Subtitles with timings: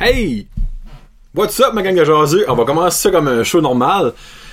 [0.00, 0.46] Hey!
[1.34, 2.44] What's up, ma gang de jaseux?
[2.46, 4.12] On va commencer ça comme un show normal.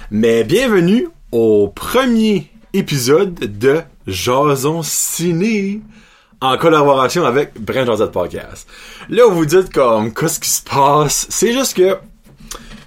[0.10, 5.82] Mais bienvenue au premier épisode de Jason Ciné
[6.42, 8.68] en collaboration avec Brand Josette Podcast.
[9.08, 11.28] Là, vous dites comme, qu'est-ce qui se passe?
[11.30, 11.96] C'est juste que,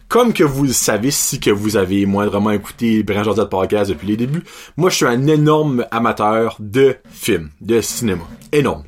[0.09, 4.09] comme que vous le savez, si que vous avez moindrement écouté Brand Josette Podcast depuis
[4.09, 4.43] les débuts,
[4.77, 8.25] moi, je suis un énorme amateur de films, de cinéma.
[8.51, 8.83] Énorme.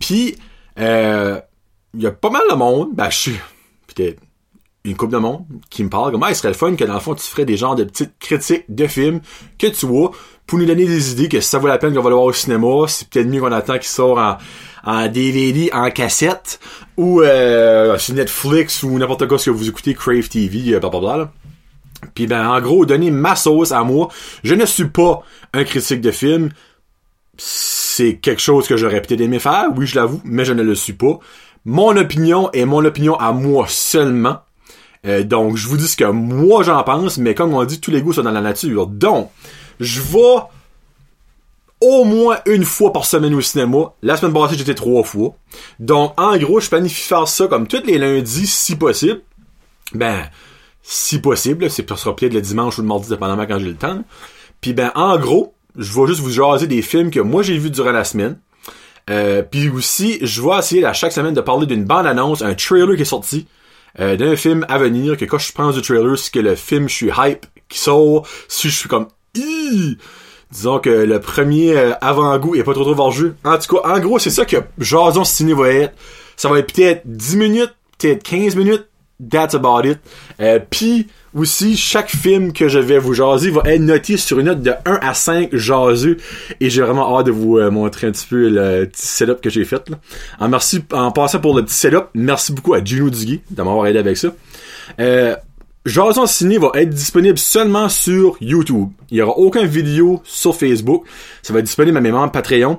[0.00, 0.36] Puis,
[0.80, 1.40] euh,
[1.94, 3.40] il y a pas mal de monde, ben je suis
[3.86, 4.20] peut-être
[4.84, 6.94] une couple de monde qui me parle comme ah, il serait le fun que dans
[6.94, 9.20] le fond tu ferais des genres de petites critiques de films
[9.58, 10.10] que tu vois
[10.46, 12.26] pour nous donner des idées que si ça vaut la peine qu'on va le voir
[12.26, 14.38] au cinéma, c'est peut-être mieux qu'on attend qu'il sort
[14.84, 16.60] en, DVD, en cassette
[16.98, 21.16] ou euh, sur Netflix ou n'importe quoi ce que vous écoutez, Crave TV, euh, blablabla.
[21.16, 21.32] Là.
[22.14, 24.08] Puis ben en gros, donner ma sauce à moi.
[24.42, 25.22] Je ne suis pas
[25.54, 26.50] un critique de film.
[27.38, 30.74] C'est quelque chose que j'aurais peut-être aimé faire, oui je l'avoue, mais je ne le
[30.74, 31.18] suis pas
[31.64, 34.38] mon opinion est mon opinion à moi seulement.
[35.06, 37.90] Euh, donc, je vous dis ce que moi j'en pense, mais comme on dit, tous
[37.90, 38.86] les goûts sont dans la nature.
[38.86, 39.30] Donc,
[39.80, 40.38] je vais
[41.80, 43.92] au moins une fois par semaine au cinéma.
[44.02, 45.34] La semaine passée, j'étais trois fois.
[45.78, 49.20] Donc, en gros, je planifie faire ça comme tous les lundis, si possible.
[49.92, 50.30] Ben,
[50.82, 53.76] si possible, c'est pour sera peut-être le dimanche ou le mardi, dépendamment quand j'ai le
[53.76, 54.02] temps.
[54.60, 57.70] Puis ben, en gros, je vais juste vous jaser des films que moi j'ai vus
[57.70, 58.38] durant la semaine.
[59.10, 62.96] Euh, puis aussi, je vais essayer à chaque semaine de parler d'une bande-annonce, un trailer
[62.96, 63.46] qui est sorti,
[64.00, 66.88] euh, d'un film à venir, que quand je pense du trailer, c'est que le film,
[66.88, 69.98] je suis hype, qui sort, si je suis comme, Ih!
[70.54, 73.36] disons que le premier euh, avant-goût est pas trop trop vargeux.
[73.44, 75.94] En tout cas, en gros, c'est ça que Jason Ciné va être.
[76.36, 78.86] Ça va être peut-être 10 minutes, peut-être 15 minutes,
[79.30, 79.98] that's about it.
[80.40, 84.46] Euh, puis aussi, chaque film que je vais vous jaser va être noté sur une
[84.46, 86.16] note de 1 à 5 jaseux.
[86.60, 89.50] Et j'ai vraiment hâte de vous euh, montrer un petit peu le petit setup que
[89.50, 89.88] j'ai fait.
[89.88, 89.98] Là.
[90.38, 94.16] En, passant pour le petit setup, merci beaucoup à Gino Dugui de m'avoir aidé avec
[94.16, 94.28] ça.
[95.00, 95.34] Euh,
[95.86, 98.88] Jason Ciné va être disponible seulement sur YouTube.
[99.10, 101.04] Il n'y aura aucun vidéo sur Facebook.
[101.42, 102.78] Ça va être disponible à mes membres Patreon.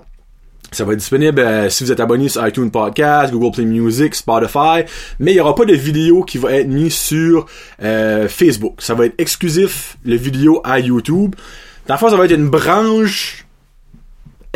[0.75, 4.13] Ça va être disponible euh, si vous êtes abonné sur iTunes Podcast, Google Play Music,
[4.13, 4.83] Spotify,
[5.19, 7.45] mais il y aura pas de vidéo qui va être mise sur
[7.81, 8.81] euh, Facebook.
[8.81, 11.33] Ça va être exclusif le vidéo à YouTube.
[11.87, 13.44] Dans le ça va être une branche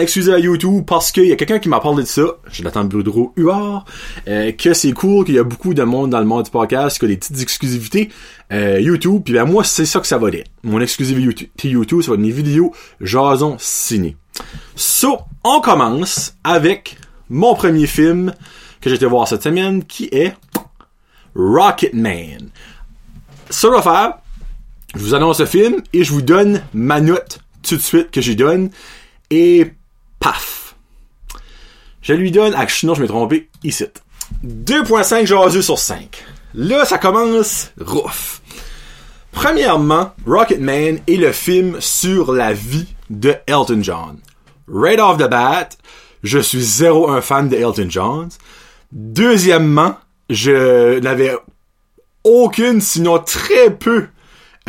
[0.02, 2.84] excusez à YouTube parce qu'il y a quelqu'un qui m'a parlé de ça, je l'attends
[2.84, 3.86] Boudreau Huard,
[4.28, 7.00] euh, que c'est cool, qu'il y a beaucoup de monde dans le monde du podcast,
[7.00, 8.10] qui a des petites exclusivités
[8.52, 10.50] euh, YouTube, puis ben moi c'est ça que ça va être.
[10.64, 14.16] Mon exclusivité YouTube, ça va être mes vidéos Jason ciné.
[14.76, 16.98] So, on commence avec
[17.30, 18.34] mon premier film
[18.82, 20.34] que j'ai été voir cette semaine, qui est
[21.36, 22.50] Rocketman.
[23.50, 24.14] Ça va faire,
[24.96, 28.22] je vous annonce le film et je vous donne ma note tout de suite que
[28.22, 28.70] j'y donne.
[29.30, 29.74] Et
[30.20, 30.76] paf.
[32.02, 33.86] Je lui donne, ah, sinon je m'ai trompé, ici.
[34.46, 36.24] 2.5 jaseux sur 5.
[36.54, 38.42] Là, ça commence rough.
[39.32, 44.18] Premièrement, Rocketman est le film sur la vie de Elton John.
[44.68, 45.70] Right off the bat,
[46.24, 48.30] je suis zéro un fan de Elton John.
[48.92, 49.96] Deuxièmement,
[50.30, 51.36] je n'avais
[52.24, 54.08] aucune, sinon très peu,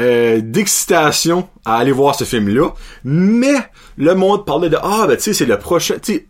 [0.01, 2.71] euh, d'excitation à aller voir ce film-là.
[3.05, 3.57] Mais
[3.97, 6.27] le monde parlait de ah ben tu sais c'est le prochain tu sais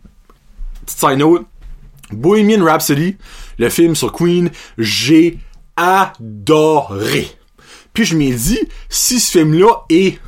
[0.85, 1.45] side note
[2.11, 3.15] Bohemian Rhapsody
[3.57, 5.39] le film sur Queen j'ai
[5.77, 7.27] adoré
[7.93, 10.19] puis je m'ai dit si ce film là est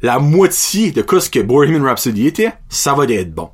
[0.00, 3.50] la moitié de ce que Bohemian Rhapsody était ça va être bon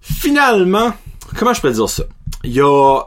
[0.00, 0.92] finalement
[1.36, 2.04] comment je peux dire ça?
[2.44, 3.00] Il y a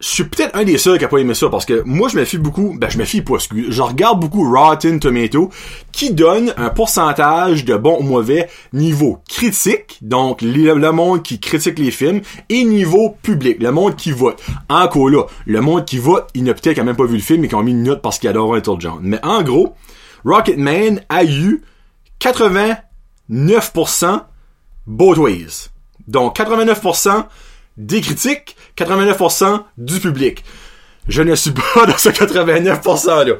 [0.00, 2.16] je suis peut-être un des seuls qui a pas aimé ça parce que moi je
[2.16, 5.50] me fie beaucoup, ben je me fie pas, je regarde beaucoup Rotten Tomato
[5.92, 11.78] qui donne un pourcentage de bon ou mauvais niveau critique, donc le, monde qui critique
[11.78, 14.42] les films, et niveau public, le monde qui vote.
[14.70, 17.44] Encore là, le monde qui vote, il n'a peut-être quand même pas vu le film
[17.44, 19.00] et qui ont mis une note parce qu'il adore un tour de genre.
[19.02, 19.74] Mais en gros,
[20.24, 21.62] Rocketman a eu
[22.20, 24.22] 89%
[24.86, 25.68] both ways.
[26.08, 27.26] Donc 89%
[27.86, 30.44] des critiques, 89% du public.
[31.08, 33.34] Je ne suis pas dans ce 89%-là.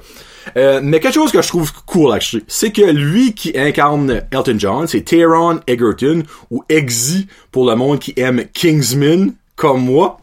[0.56, 4.56] Euh, mais quelque chose que je trouve cool, actually, c'est que lui qui incarne Elton
[4.58, 10.20] John, c'est Taron Egerton, ou Exy pour le monde qui aime Kingsman, comme moi.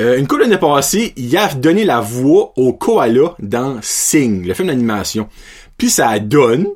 [0.00, 4.54] Euh, une couple d'années passée, il a donné la voix au koala dans Sing, le
[4.54, 5.28] film d'animation.
[5.76, 6.68] Puis ça donne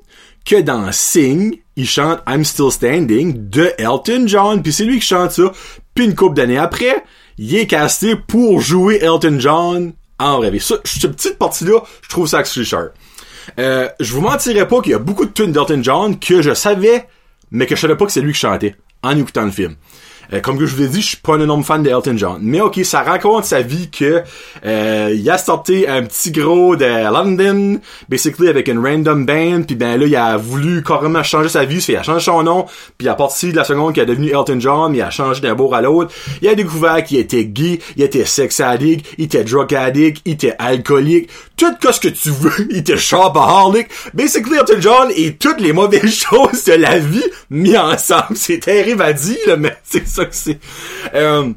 [0.45, 5.07] que dans Sing, il chante I'm Still Standing de Elton John, puis c'est lui qui
[5.07, 5.53] chante ça.
[5.95, 7.05] Puis une couple d'années après,
[7.39, 10.61] il est casté pour jouer Elton John en rêve.
[10.61, 12.91] Ça, cette petite partie-là, je trouve ça cher.
[13.59, 16.55] Euh, je vous mentirais pas qu'il y a beaucoup de tunes d'Elton John que je
[16.55, 17.07] savais,
[17.51, 19.77] mais que je savais pas que c'est lui qui chantait en écoutant le film.
[20.33, 22.17] Euh, comme que je vous l'ai dit, je suis pas un énorme fan de Elton
[22.17, 22.39] John.
[22.43, 24.23] Mais ok, ça raconte sa vie que
[24.65, 29.77] euh, il a sorti un petit gros de London, basically avec une random band, puis
[29.77, 32.67] ben là il a voulu carrément changer sa vie, il a changé son nom,
[32.99, 35.55] puis à partir de la seconde qu'il est devenu Elton John, il a changé d'un
[35.55, 36.13] bourg à l'autre.
[36.43, 40.33] Il a découvert qu'il était gay, il était sex addict, il était drug addict, il
[40.33, 43.89] était alcoolique, tout ce que tu veux, il était shopaholic.
[44.13, 48.37] Basically Elton John et toutes les mauvaises choses de la vie mis ensemble.
[48.37, 50.59] C'est terrible à dire, là, mais c'est ça que c'est.
[51.15, 51.53] Euh,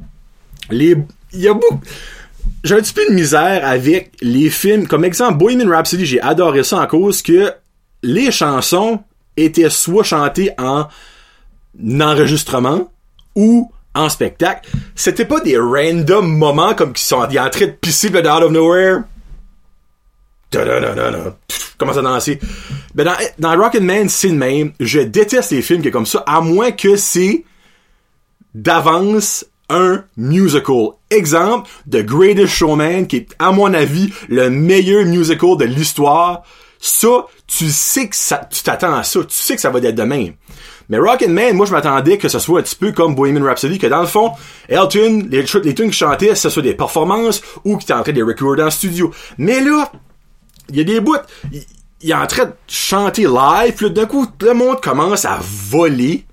[0.70, 0.98] les,
[1.34, 1.82] il y a beaucoup,
[2.64, 4.88] j'ai un petit peu de misère avec les films.
[4.88, 7.54] Comme exemple, Bohemian Rhapsody, j'ai adoré ça en cause que
[8.04, 9.02] les chansons
[9.36, 10.88] étaient soit chantées en
[12.02, 12.92] enregistrement
[13.36, 14.70] ou en spectacle.
[14.96, 19.04] C'était pas des random moments comme qui sont en train de pisser out of nowhere.
[21.78, 22.40] Comment à danser?
[22.96, 24.72] Ben dans, dans Rocketman, c'est le même.
[24.80, 27.44] Je déteste les films qui sont comme ça, à moins que c'est
[28.54, 30.90] d'avance un musical.
[31.10, 36.44] Exemple, The Greatest Showman, qui est, à mon avis, le meilleur musical de l'histoire.
[36.80, 39.22] Ça, tu sais que ça, tu t'attends à ça.
[39.22, 40.34] Tu sais que ça va être de même.
[40.90, 43.88] Mais Rocketman, moi, je m'attendais que ce soit un petit peu comme Bohemian Rhapsody, que
[43.88, 44.32] dans le fond,
[44.70, 48.14] Elton, les, les tunes qu'il chantait, ce soit des performances ou qu'il était en train
[48.14, 49.12] de recorder en studio.
[49.38, 49.92] Mais là,
[50.70, 51.18] il y a des bouts,
[51.52, 56.26] il, est en train de chanter live, puis d'un coup, le monde commence à voler.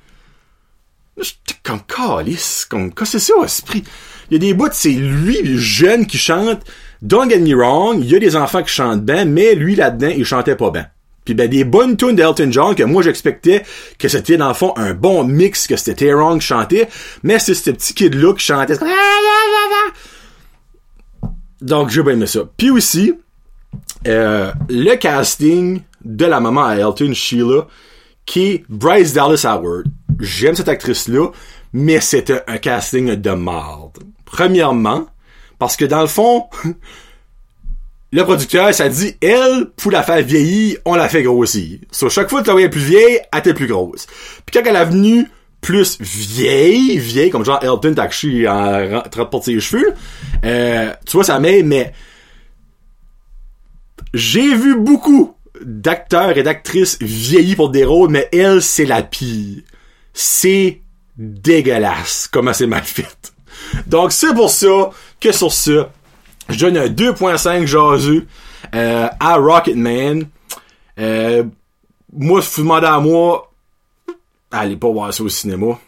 [1.17, 3.85] J'étais comme calice, comme, c'est ça, esprit?
[4.31, 6.63] Il y a des bouts, c'est lui, le jeune, qui chante.
[7.03, 10.13] Don't get me wrong, il y a des enfants qui chantent bien, mais lui, là-dedans,
[10.17, 10.87] il chantait pas bien.
[11.25, 13.65] Puis ben, des bonnes tunes d'Elton John que moi, j'expectais
[13.99, 16.89] que c'était, dans le fond, un bon mix, que c'était Tyrone qui chantait,
[17.23, 18.77] mais c'est ce petit kid-là qui chantait.
[21.61, 22.41] Donc, j'ai bien aimé ça.
[22.57, 23.15] Puis aussi,
[24.07, 27.67] euh, le casting de la maman à Elton, Sheila,
[28.27, 29.87] qui est Bryce Dallas Howard.
[30.21, 31.29] J'aime cette actrice-là,
[31.73, 33.99] mais c'était un casting de marde.
[34.25, 35.07] Premièrement,
[35.59, 36.47] parce que dans le fond,
[38.13, 41.79] le producteur, ça dit, elle, pour la faire vieillir, on la fait grossir.
[41.91, 44.07] Sur chaque fois que tu la voyais plus vieille, elle était plus grosse.
[44.47, 45.27] Puis quand elle est venue
[45.61, 49.95] plus vieille, vieille, comme genre Elton t'as en train de ses cheveux,
[50.45, 51.93] euh, tu vois, ça met, mais
[54.13, 59.63] j'ai vu beaucoup d'acteurs et d'actrices vieillis pour des rôles, mais elle, c'est la pire.
[60.15, 60.81] C'est
[61.17, 63.33] dégueulasse comment c'est mal fait.
[63.87, 64.91] Donc, c'est pour ça
[65.21, 65.91] que sur ça,
[66.49, 68.27] je donne un 2.5 jaseux
[68.75, 70.27] euh, à Rocketman.
[70.99, 71.45] Euh,
[72.13, 73.53] moi, si vous demandez à moi,
[74.51, 75.79] allez pas voir ça au cinéma.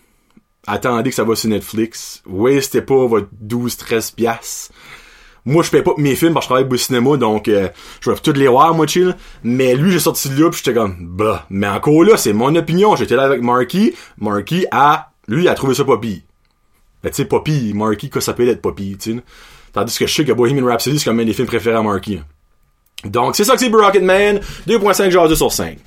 [0.66, 2.22] Attendez que ça va sur Netflix.
[2.26, 4.72] Wastez pas votre 12-13 piastres.
[5.46, 7.68] Moi, je paye pas mes films parce que je travaille au cinéma, donc euh,
[8.00, 9.16] je vais toutes les voir, moi, chill.
[9.44, 11.46] Mais lui, j'ai sorti de là, puis j'étais comme, bah.
[11.50, 12.96] Mais encore là, c'est mon opinion.
[12.96, 13.94] J'étais là avec Marky.
[14.18, 16.18] Marky a, lui, a trouvé ça pire.
[17.02, 17.74] Ben, tu sais, pas pire.
[17.76, 19.22] Marky, quoi, ça peut être pas pire, tu sais.
[19.72, 22.20] Tandis que je sais que Bohemian Rhapsody, c'est comme un des films préférés à Marky.
[23.04, 24.40] Donc, c'est ça que c'est Rocketman.
[24.66, 25.78] 2.5 jaseux sur 5.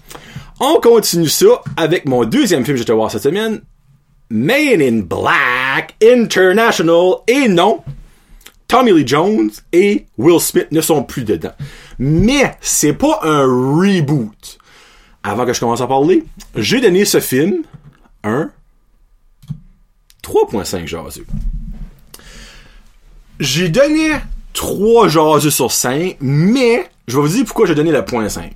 [0.61, 3.61] On continue ça avec mon deuxième film que j'étais voir cette semaine.
[4.29, 7.15] Man in Black International.
[7.27, 7.81] Et non,
[8.69, 11.51] Tommy Lee Jones et Will Smith ne sont plus dedans.
[11.98, 14.59] Mais c'est pas un reboot.
[15.23, 16.23] Avant que je commence à parler,
[16.56, 17.64] j'ai donné ce film
[18.23, 18.52] un
[20.23, 21.26] 3.5 jaseux.
[23.40, 24.11] J'ai donné
[24.54, 28.54] 3 jaseux sur 5, mais je vais vous dire pourquoi j'ai donné le point 5.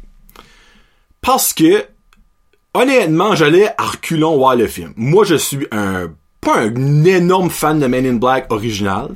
[1.22, 1.86] Parce que,
[2.76, 4.94] honnêtement, j'allais à reculons voir le film.
[4.96, 9.10] Moi, je suis un, pas un énorme fan de Men in Black original,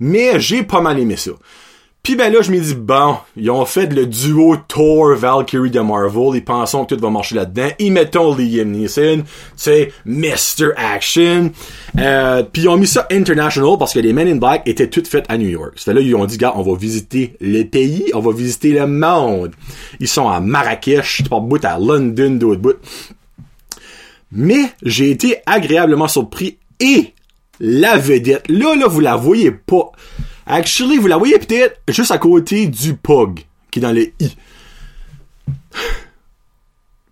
[0.00, 1.32] mais j'ai pas mal aimé ça.
[2.02, 5.80] Puis ben là, je me dis, bon, ils ont fait le duo Thor Valkyrie de
[5.80, 7.68] Marvel, ils pensent que tout va marcher là-dedans.
[7.78, 9.24] Ils mettent Liam Neeson, tu
[9.56, 10.70] sais, Mr.
[10.76, 11.52] Action.
[11.98, 15.06] Euh, puis ils ont mis ça international parce que les Men in Black étaient toutes
[15.06, 15.72] faites à New York.
[15.76, 18.86] C'était là, ils ont dit, gars, on va visiter les pays, on va visiter le
[18.86, 19.52] monde.
[20.00, 22.78] Ils sont à Marrakech, pas bout à London, d'autres bout.
[24.32, 27.12] Mais j'ai été agréablement surpris et
[27.60, 28.48] la vedette.
[28.48, 29.92] Là, là, vous la voyez pas.
[30.46, 34.36] Actually, vous la voyez peut-être juste à côté du POG, qui est dans le I.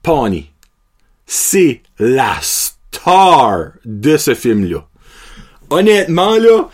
[0.03, 0.51] Pawnee.
[1.27, 4.87] C'est la star de ce film-là.
[5.71, 6.69] Honnêtement, là,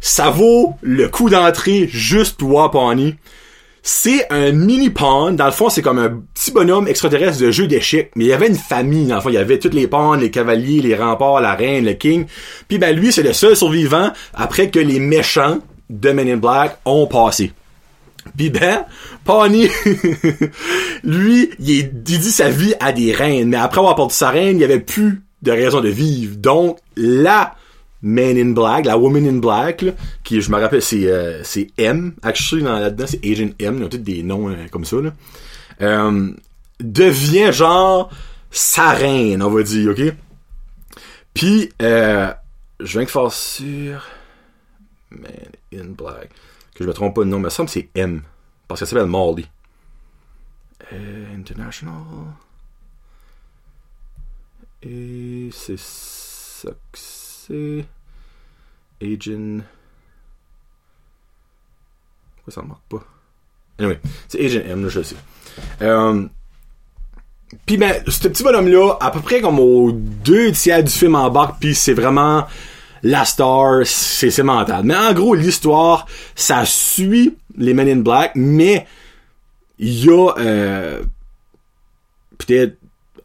[0.00, 3.16] ça vaut le coup d'entrée juste pour voir Pawnee.
[3.88, 5.30] C'est un mini pond.
[5.30, 8.10] Dans le fond, c'est comme un petit bonhomme extraterrestre de jeu d'échecs.
[8.16, 9.06] Mais il y avait une famille.
[9.06, 11.84] Dans le fond, il y avait toutes les ponds, les cavaliers, les remparts, la reine,
[11.84, 12.26] le king.
[12.66, 16.78] Puis ben lui, c'est le seul survivant après que les méchants de Men in Black
[16.84, 17.52] ont passé.
[18.36, 18.86] Puis ben,
[19.24, 19.70] Pawnee,
[21.04, 23.50] lui, il, est, dit sa vie à des reines.
[23.50, 26.34] Mais après avoir perdu sa reine, il y avait plus de raison de vivre.
[26.34, 27.54] Donc, la
[28.02, 29.84] Man in Black, la Woman in Black,
[30.22, 33.84] qui, je me rappelle, c'est euh, c'est M, actually, dans, là-dedans, c'est Agent M, ils
[33.84, 34.96] ont tous des noms euh, comme ça.
[35.80, 36.32] Euh,
[36.80, 38.10] devient genre
[38.50, 40.14] sa reine, on va dire, ok?
[41.34, 42.34] Puis, je
[42.80, 44.02] viens de faire sur
[45.10, 45.30] Man
[45.74, 46.30] in Black,
[46.74, 48.22] que je me trompe pas de nom, mais ça me c'est M,
[48.68, 49.46] parce qu'elle s'appelle Molly.
[50.92, 52.04] International.
[54.82, 56.98] Et c'est que
[57.46, 57.84] c'est.
[59.02, 59.60] Agent.
[62.36, 63.04] Pourquoi ça marque pas?
[63.78, 65.16] Anyway, c'est Agent M, je sais.
[65.82, 66.26] Euh,
[67.66, 71.60] puis ben, ce petit bonhomme-là, à peu près comme aux deux tiers du film embarque,
[71.60, 72.46] puis c'est vraiment
[73.02, 74.82] la star, c'est c'est mental.
[74.84, 78.86] Mais en gros, l'histoire, ça suit les Men in Black, mais
[79.78, 81.02] il y a euh,
[82.38, 82.78] peut-être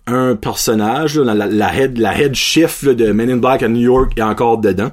[0.07, 4.21] un personnage, la, head, la head chef de Men in Black à New York est
[4.21, 4.91] encore dedans,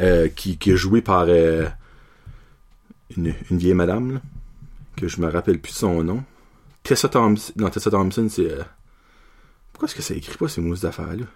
[0.00, 1.66] euh, qui, qui est joué par euh,
[3.16, 4.20] une, une vieille madame,
[4.96, 6.22] que je me rappelle plus son nom.
[6.82, 8.50] Tessa Thompson, non, Tessa Thompson, c'est...
[8.50, 8.62] euh,
[9.72, 11.26] pourquoi est-ce que ça écrit pas ces mousses d'affaires-là?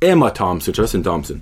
[0.00, 1.38] Emma Thompson, c'est une Thompson.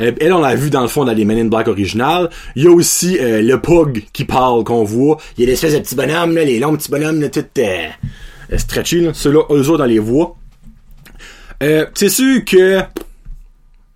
[0.00, 2.28] Euh, elle, on l'a vu dans le fond dans les Men in Black originales.
[2.56, 5.18] Il y a aussi le Pug qui parle, qu'on voit.
[5.36, 7.88] Il y a l'espèce de petits bonhommes, là, les longs petits bonhommes, là, tout euh,
[8.56, 9.14] stretchy, là.
[9.14, 10.36] Ceux-là, eux autres, dans les voix.
[11.62, 12.80] Euh, c'est sûr que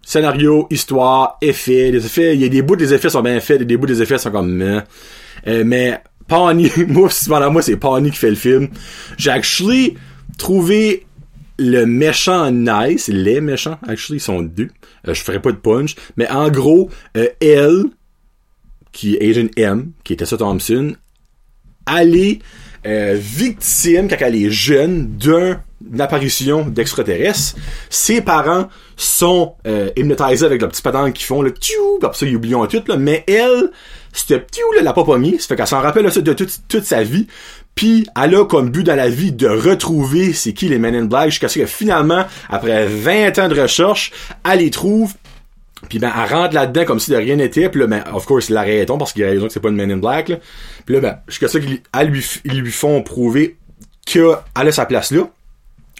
[0.08, 3.62] scénario, histoire, effets, les effets, il y a des bouts des effets sont bien faits,
[3.62, 4.80] des bouts des effets sont comme meh.
[5.46, 7.10] Euh, mais Pawnee, moi,
[7.50, 8.68] moi, c'est Pawnee qui fait le film.
[9.18, 9.96] J'ai actually
[10.38, 11.04] trouvé
[11.58, 14.70] le méchant nice, les méchants, actually, ils sont deux.
[15.06, 17.84] Euh, je ferai pas de punch, mais en gros, euh, elle,
[18.92, 20.94] qui est Agent M, qui était ça Thompson,
[21.86, 22.38] est
[22.86, 25.60] euh, victime, quand elle est jeune, d'un
[25.92, 27.54] une apparition d'extraterrestres.
[27.88, 32.26] Ses parents sont euh, hypnotisés avec le petit patente qu'ils font, le pis après ça,
[32.26, 33.70] ils oublient tout, là, mais elle,
[34.12, 36.84] ce tiou là, l'a pas pas mis, fait qu'elle s'en rappelle ça de toute, toute
[36.84, 37.26] sa vie,
[37.74, 41.04] puis elle a comme but dans la vie de retrouver c'est qui les Men in
[41.04, 44.12] Black, jusqu'à ce que finalement, après 20 ans de recherche,
[44.50, 45.14] elle les trouve,
[45.88, 47.68] puis ben, elle rentre là-dedans comme si de rien n'était.
[47.68, 49.90] Puis là, ben, of course, ils parce qu'il a raison que c'est pas une Man
[49.90, 50.28] in Black.
[50.28, 50.36] Là.
[50.84, 53.56] Puis là, ben, jusqu'à ça qu'ils lui, ils lui font prouver
[54.04, 55.28] qu'elle a sa place là.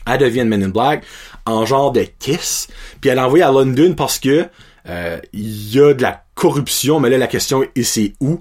[0.07, 1.05] Elle devient une Man in Black
[1.47, 2.69] en genre de kiss.
[3.01, 4.47] Puis elle est envoyée à London parce que
[4.89, 6.99] euh, il y a de la corruption.
[6.99, 8.41] Mais là, la question est c'est où?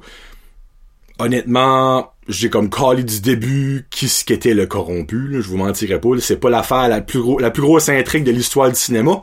[1.19, 5.41] Honnêtement, j'ai comme callé du début qui ce qu'était le corrompu.
[5.41, 6.09] Je vous mentirai pas.
[6.19, 9.21] C'est pas l'affaire la plus gros, la plus grosse intrigue de l'histoire du cinéma.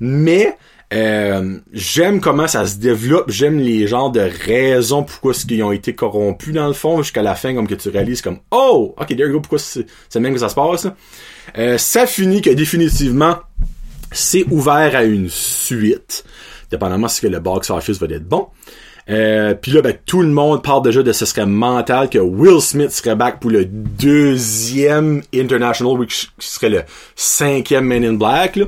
[0.00, 0.56] Mais
[0.94, 5.72] euh, j'aime comment ça se développe, j'aime les genres de raisons pourquoi ce qu'ils ont
[5.72, 8.94] été corrompus dans le fond, jusqu'à la fin, comme que tu réalises comme Oh!
[8.98, 10.86] Ok, there you go, pourquoi c'est même que ça se passe.
[11.58, 13.36] Euh, ça finit que définitivement
[14.10, 16.24] c'est ouvert à une suite,
[16.70, 18.46] dépendamment si que le box office va être bon.
[19.10, 22.60] Euh, puis là, ben, tout le monde parle déjà de ce serait mental que Will
[22.60, 26.82] Smith serait back pour le deuxième International, qui serait le
[27.16, 28.56] cinquième Men in Black.
[28.56, 28.66] là.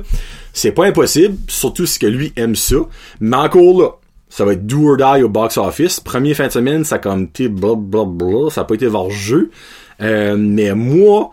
[0.53, 2.77] C'est pas impossible, surtout si que lui aime ça.
[3.19, 3.89] Mais encore là,
[4.29, 5.99] ça va être do or die au box office.
[5.99, 9.51] Premier fin de semaine, ça a comme été blablabla, ça a pas été voir jeu.
[10.01, 11.31] Euh, mais moi,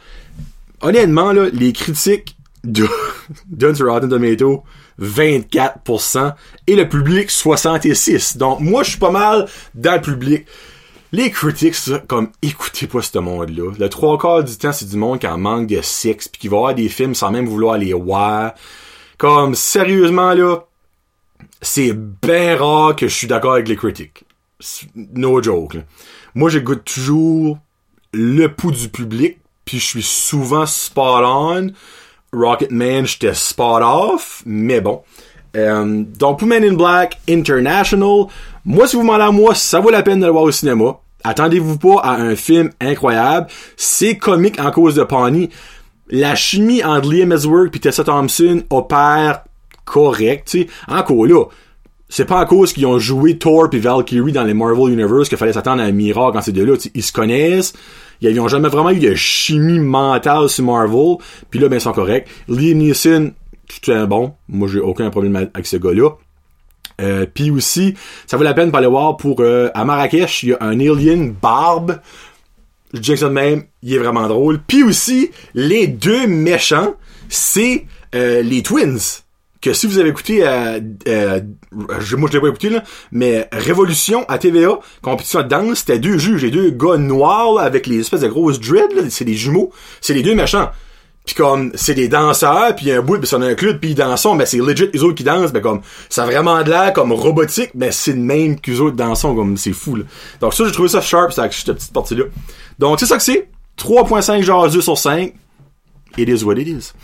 [0.80, 2.86] honnêtement, là, les critiques de,
[3.74, 4.64] sur Rotten Tomato,
[5.00, 6.34] 24%,
[6.66, 8.36] et le public, 66%.
[8.36, 10.46] Donc, moi, je suis pas mal dans le public.
[11.12, 13.72] Les critiques, ça, comme, écoutez pas ce monde-là.
[13.78, 16.48] Le trois quarts du temps, c'est du monde qui en manque de sexe, puis qui
[16.48, 18.54] va voir des films sans même vouloir les voir.
[19.18, 20.60] Comme, sérieusement, là,
[21.60, 24.24] c'est bien rare que je suis d'accord avec les critiques.
[24.94, 25.80] No joke, là.
[26.34, 27.58] Moi, j'écoute toujours
[28.12, 31.72] le pouls du public, puis je suis souvent spot on.
[32.32, 35.02] Rocketman, j'étais spot off, mais bon.
[35.56, 38.26] Euh, donc, pour Men in Black International,
[38.64, 40.98] moi, si vous demandez à moi, ça vaut la peine de le voir au cinéma.
[41.24, 43.48] Attendez-vous pas à un film incroyable.
[43.76, 45.50] C'est comique en cause de Pawnee.
[46.10, 49.42] La chimie entre Liam Hemsworth et Tessa Thompson opère
[49.84, 50.66] correct, tu sais.
[50.88, 51.44] Encore là,
[52.08, 55.36] c'est pas à cause qu'ils ont joué Thor et Valkyrie dans les Marvel Universe qu'il
[55.36, 56.74] fallait s'attendre à un miracle quand ces deux-là.
[56.94, 57.74] Ils se connaissent.
[58.20, 61.16] Ils ont jamais vraiment eu de chimie mentale sur Marvel.
[61.50, 62.26] Puis là, ben, ils sont corrects.
[62.48, 63.32] Liam Neeson,
[63.68, 64.32] tout est bon.
[64.48, 66.10] Moi, j'ai aucun problème avec ce gars-là.
[67.00, 67.94] Euh, puis aussi,
[68.26, 69.40] ça vaut la peine d'aller voir pour...
[69.40, 72.00] euh, à Marrakech, il y a un alien barbe.
[72.94, 74.60] Je dis ça de même, il est vraiment drôle.
[74.66, 76.94] Puis aussi, les deux méchants,
[77.28, 78.98] c'est euh, les Twins
[79.60, 81.40] que si vous avez écouté, euh, euh,
[81.72, 86.18] moi je l'ai pas écouté là, mais Révolution à TVA, compétition de danse, c'était deux
[86.18, 90.14] juges, les deux gars noirs avec les espèces de grosses dreads, c'est des jumeaux, c'est
[90.14, 90.70] les deux méchants.
[91.28, 94.26] Puis comme, c'est des danseurs, puis un bout, puis c'est un club, puis ils dansent,
[94.34, 97.12] mais c'est legit eux autres qui dansent, mais comme, ça a vraiment de l'air comme
[97.12, 100.04] robotique, mais c'est le même qu'eux autres dansent, comme, c'est fou, là.
[100.40, 102.24] Donc ça, j'ai trouvé ça sharp, cette petite partie-là.
[102.78, 103.50] Donc c'est ça que c'est.
[103.76, 105.34] 3.5 jaseux sur 5.
[106.16, 106.94] It is what it is.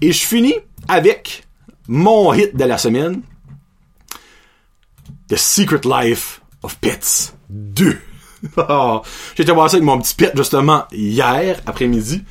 [0.00, 0.54] Et je finis
[0.88, 1.44] avec
[1.86, 3.20] mon hit de la semaine.
[5.28, 7.98] The Secret Life of Pets 2.
[9.36, 12.24] J'étais voir ça avec mon petit pet justement hier après-midi.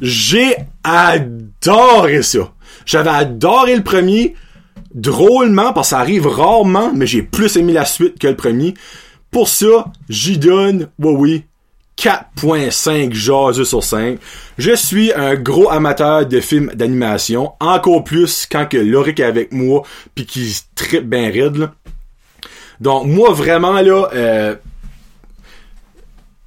[0.00, 2.52] J'ai adoré ça.
[2.86, 4.34] J'avais adoré le premier
[4.94, 8.74] drôlement parce que ça arrive rarement, mais j'ai plus aimé la suite que le premier.
[9.30, 11.44] Pour ça, j'y donne, oui oui,
[12.00, 14.18] 4.5 jaseux sur 5.
[14.58, 19.52] Je suis un gros amateur de films d'animation, encore plus quand que Loric est avec
[19.52, 19.82] moi
[20.14, 21.74] puis qu'il tripe bien raide là.
[22.80, 24.54] Donc moi vraiment là euh,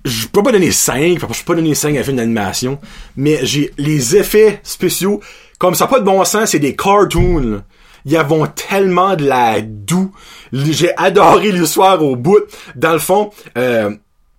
[0.05, 2.79] je peux pas donner 5, je peux pas donner 5 à un film d'animation,
[3.15, 5.21] mais j'ai les effets spéciaux,
[5.59, 7.63] comme ça pas de bon sens, c'est des cartoons.
[8.05, 10.11] Ils avons tellement de la doux.
[10.51, 12.41] J'ai adoré l'histoire au bout.
[12.75, 13.95] Dans le fond, euh,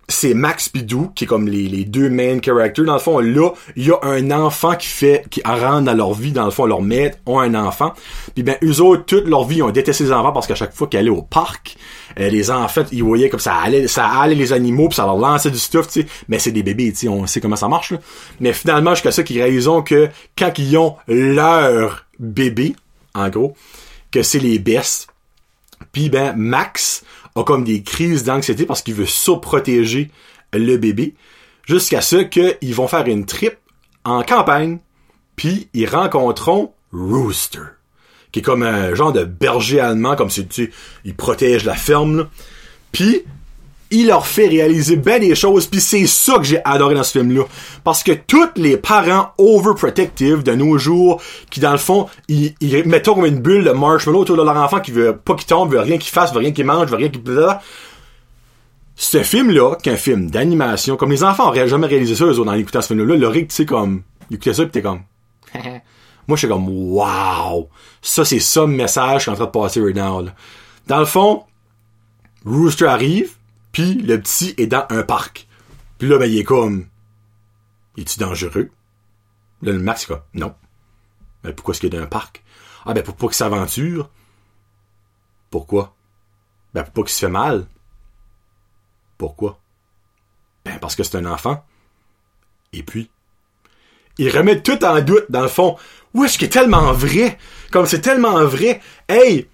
[0.08, 2.84] c'est Max Pidou qui est comme les, deux main characters.
[2.84, 6.12] Dans le fond, là, il y a un enfant qui fait, qui rentre dans leur
[6.12, 6.32] vie.
[6.32, 7.94] Dans le fond, leur maître ont un enfant.
[8.34, 10.86] Puis ben, eux autres, toute leur vie, ont détesté les enfants parce qu'à chaque fois
[10.86, 11.76] qu'ils allaient au parc,
[12.20, 15.16] euh, les enfants, ils voyaient comme ça allait, ça allait les animaux puis ça leur
[15.16, 16.06] lançait du stuff, tu sais.
[16.28, 17.94] Mais c'est des bébés, tu sais, on sait comment ça marche.
[18.40, 22.76] Mais finalement, jusqu'à ça qu'ils réalisent que quand ils ont leur bébé,
[23.14, 23.54] en gros,
[24.10, 25.08] que c'est les best.
[25.92, 27.04] Puis ben, Max,
[27.34, 30.10] a comme des crises d'anxiété parce qu'il veut surprotéger
[30.52, 31.14] le bébé.
[31.66, 33.56] Jusqu'à ce qu'ils vont faire une trip
[34.04, 34.78] en campagne,
[35.36, 37.60] puis ils rencontreront Rooster,
[38.30, 40.72] qui est comme un genre de berger allemand, comme si tu
[41.04, 42.28] il protège la ferme.
[42.92, 43.24] Puis
[43.94, 47.18] il leur fait réaliser bien des choses, puis c'est ça que j'ai adoré dans ce
[47.18, 47.44] film-là.
[47.84, 52.84] Parce que tous les parents overprotective de nos jours, qui dans le fond, ils, ils
[52.86, 55.72] mettent comme une bulle de marshmallow autour de leur enfant qui veut pas qu'il tombe,
[55.72, 57.22] veut rien qu'il fasse, veut rien qu'il mange, veut rien qu'il...
[58.96, 62.30] Ce film-là, qui est un film d'animation, comme les enfants auraient jamais réalisé ça, eux
[62.30, 65.02] autres, dans l'écoutant ce film-là, le tu sais, comme, ils écoutaient ça pis t'es comme...
[66.26, 67.68] Moi, je suis comme, wow!
[68.00, 70.24] Ça, c'est ça le message qui est en train de passer right now,
[70.86, 71.42] Dans le fond,
[72.46, 73.32] Rooster arrive,
[73.74, 75.48] puis le petit est dans un parc.
[75.98, 76.86] Puis là, ben, il est comme...
[77.98, 78.70] Es-tu dangereux?
[79.62, 80.22] Là, le Max, est comme...
[80.32, 80.54] Non.
[81.42, 82.44] Ben, pourquoi est-ce qu'il est dans un parc?
[82.86, 84.10] Ah, ben, pour pas qu'il s'aventure.
[85.50, 85.94] Pourquoi?
[86.72, 87.66] Ben, pour pas qu'il se fait mal.
[89.18, 89.60] Pourquoi?
[90.64, 91.64] Ben, parce que c'est un enfant.
[92.72, 93.10] Et puis,
[94.18, 95.76] il remet tout en doute, dans le fond.
[96.14, 97.38] Où est-ce qu'il est tellement vrai?
[97.72, 98.80] Comme c'est tellement vrai.
[99.08, 99.48] Hey!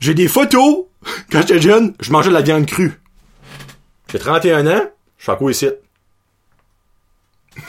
[0.00, 0.86] J'ai des photos!
[1.30, 3.01] Quand j'étais jeune, je mangeais de la viande crue.
[4.12, 4.82] J'ai 31 ans,
[5.16, 5.70] je suis encore ici.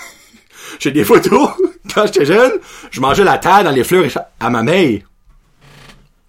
[0.80, 1.52] J'ai des photos.
[1.96, 2.52] Quand j'étais jeune,
[2.92, 5.00] je mangeais la terre dans les fleurs à ma mère.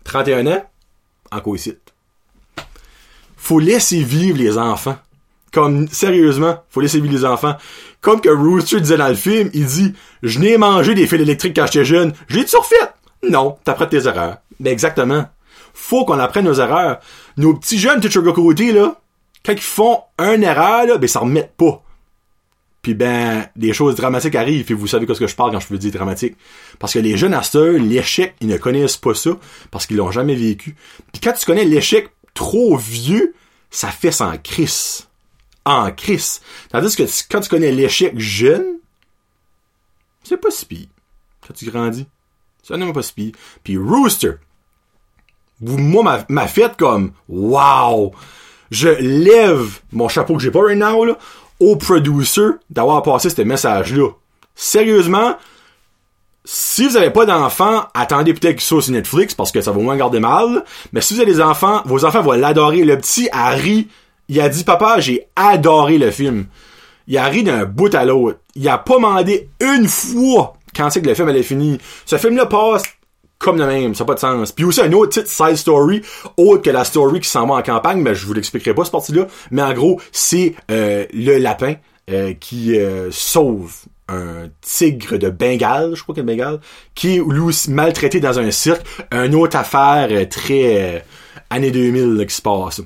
[0.05, 0.65] 31 ans,
[1.33, 1.77] encore ici.
[3.37, 4.97] Faut laisser vivre les enfants.
[5.53, 7.57] Comme, sérieusement, faut laisser vivre les enfants.
[8.01, 11.57] Comme que Rooster disait dans le film, il dit, je n'ai mangé des fils électriques
[11.57, 12.13] quand j'étais jeune.
[12.29, 12.93] J'ai toujours fait.
[13.29, 14.37] Non, t'apprends tes erreurs.
[14.61, 15.27] Mais exactement.
[15.73, 17.01] Faut qu'on apprenne nos erreurs.
[17.37, 19.01] Nos petits jeunes de côté, là,
[19.45, 21.83] quand ils font un erreur, là, ben, ça remet pas.
[22.83, 25.69] Puis ben, des choses dramatiques arrivent, et vous savez ce que je parle quand je
[25.69, 26.37] veux dire dramatique.
[26.79, 27.43] Parce que les jeunes à
[27.79, 29.31] l'échec, ils ne connaissent pas ça,
[29.71, 30.77] parce qu'ils l'ont jamais vécu.
[31.13, 33.35] Puis quand tu connais l'échec trop vieux,
[33.71, 35.09] ça fait ça en crise.
[35.65, 36.43] En crise.
[36.71, 38.79] Tandis que quand tu connais l'échec jeune,
[40.23, 40.89] c'est pas si.
[41.47, 42.07] Quand tu grandis,
[42.63, 43.33] ça n'est pas si pire.
[43.63, 44.33] Puis Rooster,
[45.61, 48.13] vous, moi, m'a fait comme, wow!
[48.75, 51.07] Je lève mon chapeau que j'ai pas right now,
[51.61, 54.09] au producer d'avoir passé ce message-là.
[54.57, 55.37] Sérieusement,
[56.45, 59.81] si vous avez pas d'enfants, attendez peut-être qu'il soit sur Netflix parce que ça va
[59.81, 60.65] moins garder mal.
[60.93, 62.85] Mais si vous avez des enfants, vos enfants vont l'adorer.
[62.85, 63.89] Le petit Harry,
[64.29, 66.47] il a dit papa, j'ai adoré le film.
[67.07, 68.39] Il a ri d'un bout à l'autre.
[68.57, 71.79] Il a pas demandé une fois quand c'est que le film allait finir.
[72.05, 72.83] Ce film-là passe
[73.45, 74.53] comme de même, ça n'a pas de sens.
[74.53, 76.01] Puis aussi un autre petite side story,
[76.39, 78.91] autre que la story qui s'en va en campagne, mais je vous l'expliquerai pas ce
[78.91, 79.27] partie-là.
[79.51, 81.75] Mais en gros, c'est euh, le lapin
[82.11, 83.75] euh, qui euh, sauve
[84.09, 86.61] un tigre de Bengale, je crois que c'est Bengale,
[86.95, 88.87] qui est lui maltraité dans un cirque.
[89.13, 91.05] Une autre affaire très
[91.51, 92.81] année 2000 qui se passe.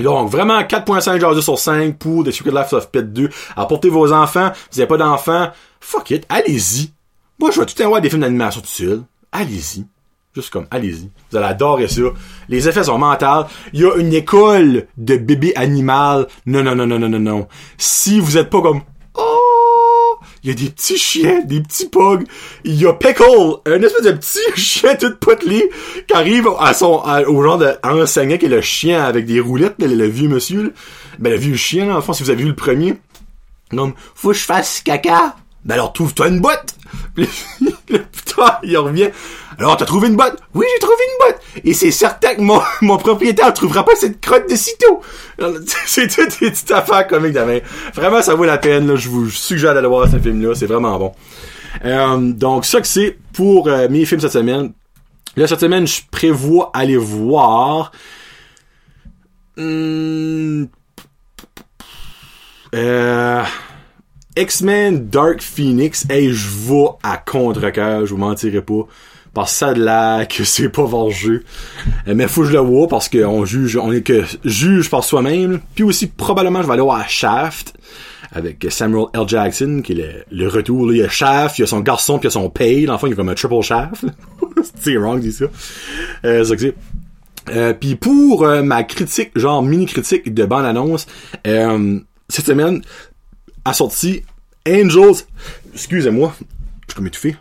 [0.00, 3.30] Donc, vraiment, 4.5 jaseux sur 5 pour The Secret Life of Pet 2.
[3.56, 4.50] Apportez vos enfants.
[4.72, 5.50] Vous n'avez pas d'enfants.
[5.80, 6.26] Fuck it.
[6.28, 6.90] Allez-y.
[7.38, 9.02] Moi, je vais tout avoir des films d'animation tout seul
[9.36, 9.86] allez-y.
[10.34, 11.10] Juste comme, allez-y.
[11.30, 12.02] Vous allez adorer ça.
[12.48, 13.48] Les effets sont mentaux.
[13.72, 16.26] Il y a une école de bébé animal.
[16.44, 17.48] Non, non, non, non, non, non, non.
[17.78, 18.82] Si vous êtes pas comme,
[19.14, 22.24] oh, il y a des petits chiens, des petits pugs.
[22.64, 25.70] Il y a Pickle, un espèce de petit chien tout potelé
[26.06, 29.86] qui arrive à son, au genre d'enseignant qui est le chien avec des roulettes, le,
[29.86, 30.68] le vieux monsieur, là.
[31.18, 32.94] ben le vieux chien, en fait, si vous avez vu le premier.
[33.72, 35.34] Donc, faut que je fasse caca.
[35.66, 36.40] Ben alors, trouve-toi une
[37.16, 37.26] le
[37.98, 39.10] putain, il revient.
[39.58, 40.36] Alors, t'as trouvé une botte?
[40.54, 41.42] Oui, j'ai trouvé une botte.
[41.64, 45.00] Et c'est certain que mon, mon propriétaire trouvera pas cette crotte de sitôt.
[45.86, 47.62] C'est toutes des petites affaires comiques de
[47.94, 48.96] Vraiment, ça vaut la peine, là.
[48.96, 50.54] Je vous suggère d'aller voir ce film-là.
[50.54, 51.12] C'est vraiment bon.
[51.84, 54.72] Euh, donc, ça que c'est pour euh, mes films cette semaine.
[55.36, 57.90] Là, cette semaine, je prévois aller voir...
[59.58, 60.68] Hum,
[62.74, 63.42] euh...
[64.36, 68.86] X-Men Dark Phoenix, hey, je vais à contre-cœur, je vous mentirai pas.
[69.32, 71.44] Parce que ça de là que c'est pas vengeux.
[72.06, 75.60] Mais faut que je le vois parce qu'on juge, on est que juge par soi-même.
[75.74, 77.74] Puis aussi, probablement, je vais aller voir Shaft
[78.32, 79.22] avec Samuel L.
[79.26, 80.86] Jackson, qui est le, retour.
[80.86, 82.48] Là, il y a Shaft, il y a son garçon, puis il y a son
[82.48, 82.86] paye.
[82.86, 84.06] L'enfant, il y a comme un triple Shaft.
[84.80, 85.44] c'est wrong, dit ça.
[86.24, 86.66] Euh, c'est ça
[87.50, 91.06] euh, puis pour euh, ma critique, genre mini-critique de bande-annonce,
[91.46, 92.82] euh, cette semaine,
[93.66, 94.22] a sorti
[94.66, 95.24] Angels.
[95.74, 96.44] Excusez-moi, je
[96.92, 97.36] suis comme étouffé.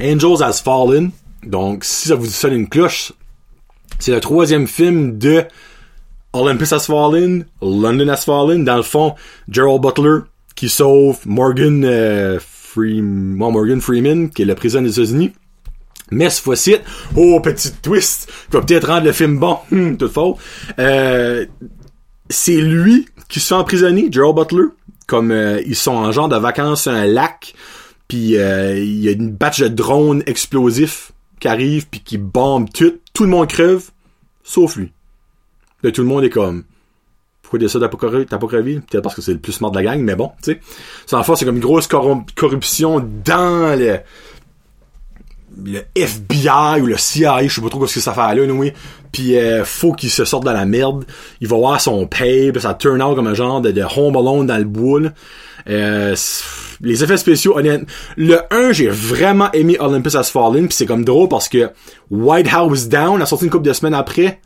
[0.00, 1.10] Angels Has Fallen.
[1.42, 3.12] Donc, si ça vous sonne une cloche,
[3.98, 5.44] c'est le troisième film de
[6.34, 8.64] Olympus Has Fallen, London Has Fallen.
[8.64, 9.14] Dans le fond,
[9.48, 10.20] Gerald Butler
[10.54, 15.32] qui sauve Morgan, euh, Freeman, Morgan Freeman, qui est le président des États-Unis.
[16.10, 16.76] Mais cette fois-ci,
[17.16, 20.36] oh, petit twist, qui va peut-être rendre le film bon, hum, tout faux.
[20.78, 21.46] Euh,
[22.32, 24.66] c'est lui qui se fait emprisonner, Gerald Butler,
[25.06, 27.54] comme euh, ils sont en genre de vacances sur un lac,
[28.08, 32.70] puis euh, il y a une batch de drones explosifs qui arrivent puis qui bombent
[32.72, 33.90] tout, tout le monde crève,
[34.42, 34.92] sauf lui.
[35.82, 36.64] Là, tout le monde est comme
[37.52, 37.88] pourquoi dire ça t'as
[38.38, 38.80] pas crevé?
[38.80, 40.60] Peut-être parce que c'est le plus smart de la gang, mais bon, tu sais.
[41.04, 43.98] Sans force, c'est comme une grosse corruption dans le
[45.64, 48.72] le FBI ou le CIA, je sais pas trop ce que ça fait là, oui.
[49.12, 51.04] Puis euh, faut qu'il se sorte de la merde.
[51.40, 54.46] Il va voir son pay, ça turn out comme un genre de, de Home Alone
[54.46, 55.12] dans le boule.
[55.68, 56.16] Euh,
[56.80, 57.86] les effets spéciaux, honnêtement,
[58.16, 61.70] le 1, j'ai vraiment aimé Olympus Has Fallen, puis c'est comme drôle parce que
[62.10, 64.40] White House Down a sorti une couple de semaines après,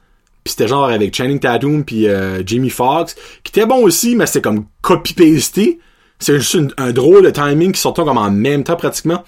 [0.44, 4.26] puis c'était genre avec Channing Tatum puis euh, Jamie Foxx, qui était bon aussi, mais
[4.26, 5.78] c'était comme copy-pasté.
[6.18, 9.22] C'est juste un drôle de timing qui sortait comme en même temps pratiquement.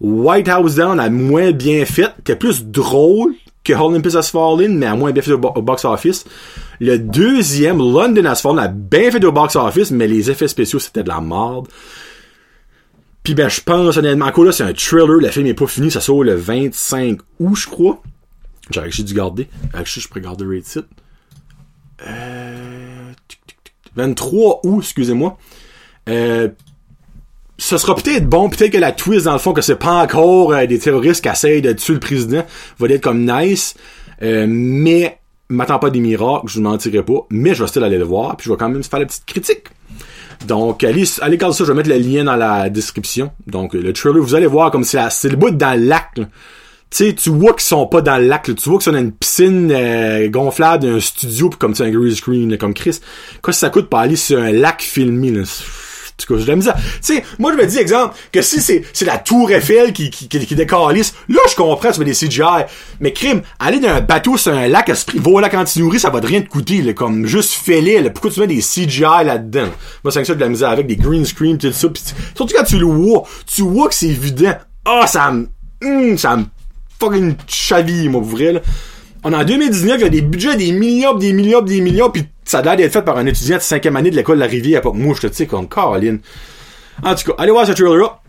[0.00, 3.34] White House Down a moins bien fait, qui est plus drôle
[3.64, 6.24] que Olympus Has Fallen, mais a moins bien fait au, box office.
[6.80, 10.78] Le deuxième, London Has Fallen, a bien fait au box office, mais les effets spéciaux,
[10.78, 11.68] c'était de la merde.
[13.22, 15.90] Puis ben, je pense, honnêtement, quoi là, c'est un thriller, le film est pas fini,
[15.90, 18.00] ça sort le 25 août, je crois.
[18.70, 19.48] J'aurais dû garder.
[19.74, 20.86] Actually, je pourrais garder le site.
[22.06, 23.12] Euh...
[23.96, 25.36] 23 août, excusez-moi.
[26.08, 26.48] Euh,
[27.58, 30.52] ce sera peut-être bon, peut-être que la twist dans le fond que c'est pas encore
[30.52, 32.46] euh, des terroristes qui essayent de tuer le président
[32.78, 33.74] va être comme nice,
[34.22, 35.18] euh, mais
[35.48, 38.36] m'attends pas des miracles, je vous mentirai pas, mais je vais still aller le voir,
[38.36, 39.64] puis je vais quand même faire la petite critique.
[40.46, 43.32] Donc, allez, allez quand ça, je vais mettre le lien dans la description.
[43.48, 46.12] Donc, le trailer, vous allez voir comme c'est c'est le bout dans le lac.
[46.14, 46.24] Tu
[46.90, 48.44] sais, tu vois qu'ils sont pas dans le lac.
[48.44, 51.90] Tu vois qu'ils sont dans une piscine euh, gonflable d'un studio, puis comme c'est un
[51.90, 53.00] green screen, comme Chris.
[53.42, 55.32] Quoi ça coûte pour aller sur un lac filmé?
[55.32, 55.42] Là?
[56.18, 56.74] Tout cas, ça.
[56.74, 60.10] Tu sais, moi, je me dis, exemple, que si c'est, c'est la tour Eiffel qui,
[60.10, 60.64] qui, qui, qui là,
[61.48, 62.64] je comprends, tu mets des CGI.
[63.00, 66.10] Mais crime, aller d'un bateau sur un lac à se priver au lac anti ça
[66.10, 68.10] va de rien te coûter, là, comme juste fêler, là.
[68.10, 69.68] Pourquoi tu mets des CGI là-dedans?
[70.02, 71.88] Moi, c'est ça de la misère avec des green screen, tout ça.
[71.88, 72.02] Pis,
[72.34, 74.54] surtout quand tu le vois, tu vois que c'est évident.
[74.84, 75.48] Ah, ça me,
[75.84, 76.44] hum, ça me
[77.00, 78.60] fucking chaville, moi, pour vrai, là.
[79.24, 82.10] On est en 2019, il y a des budgets des millions, des millions, des millions,
[82.10, 84.42] puis ça a l'air d'être fait par un étudiant de cinquième année de l'école de
[84.42, 84.80] la Rivière.
[84.80, 86.20] Pas moi, je te sais, comme Caroline.
[87.02, 88.20] En tout cas, allez voir ce trailer-là.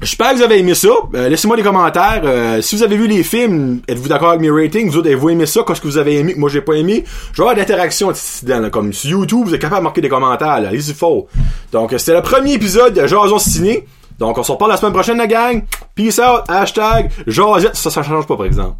[0.00, 0.88] J'espère que vous avez aimé ça.
[1.14, 2.22] Euh, laissez-moi des commentaires.
[2.24, 4.88] Euh, si vous avez vu les films, êtes-vous d'accord avec mes ratings?
[4.88, 5.62] Vous autres, avez-vous aimé ça?
[5.66, 7.04] Qu'est-ce que vous avez aimé que moi j'ai pas aimé?
[7.32, 8.12] Je d'interaction
[8.46, 10.48] là, comme sur YouTube, vous êtes capable de marquer des commentaires.
[10.48, 11.26] Allez-y fort.
[11.72, 13.86] Donc, c'était le premier épisode de Jason Ciné.
[14.18, 15.64] Donc, on se reparle la semaine prochaine, la gang.
[15.94, 16.44] Peace out.
[16.48, 17.74] Hashtag Josette.
[17.74, 18.76] Ça, ça change pas, par exemple.